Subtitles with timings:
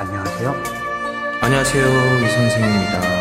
[0.00, 0.54] 안녕하세요.
[1.40, 3.18] 안녕하세요, 이 선생입니다.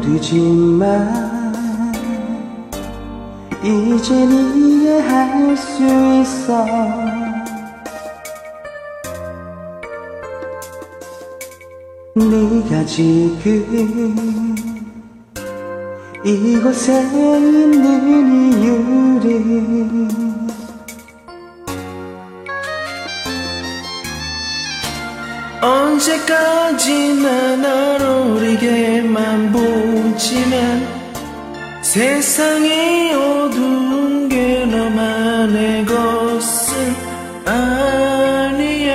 [0.00, 1.39] 모르지만
[3.62, 5.82] 이젠 이해할 수
[6.22, 6.64] 있어.
[12.14, 14.56] 네가 지금
[16.24, 20.08] 이곳에 있는 이유를
[25.62, 30.89] 언제까지나 널 우리게만 보지만
[31.92, 36.94] 세상이 어두운 게 너만의 것은
[37.44, 38.94] 아니야.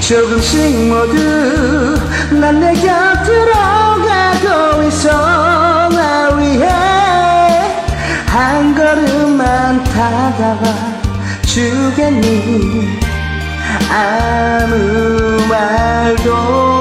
[0.00, 1.94] 조금씩 모두
[2.40, 3.52] 난 내 곁으로
[4.08, 5.88] 가고 있어.
[5.90, 6.66] 나 위해
[8.26, 10.74] 한 걸음만 다가와
[11.46, 12.98] 주겠니?
[13.92, 16.79] 아무 말도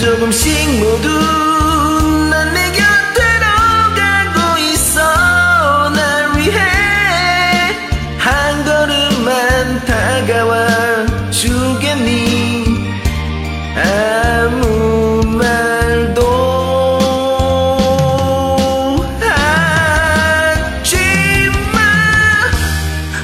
[0.00, 1.08] 조금씩 모두
[2.30, 3.44] 난 내 곁으로
[3.94, 5.90] 가고 있어.
[5.90, 6.58] 날 위해
[8.18, 12.94] 한 걸음만 다가와 주겠니?
[13.76, 16.20] 아무 말도
[20.80, 21.78] 하지마.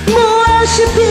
[0.06, 1.05] 필요하겠어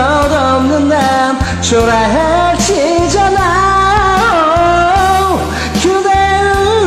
[0.00, 3.38] 줄것 없는 남 초라해지잖아.
[5.82, 6.08] 그대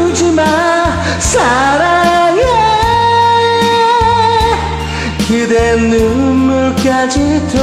[0.02, 0.44] 울지마
[1.20, 2.42] 사랑해.
[5.28, 7.54] 그대 눈물까지도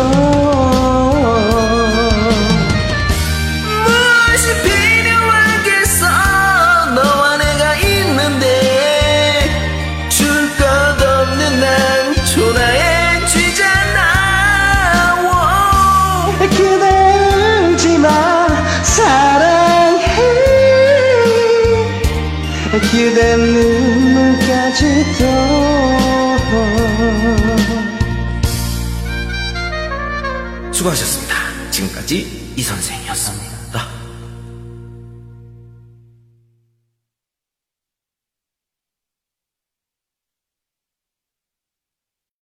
[22.79, 24.81] 그대 눈물까지도
[30.73, 31.35] 수고하셨습니다.
[31.71, 33.60] 지금까지 이 선생이었습니다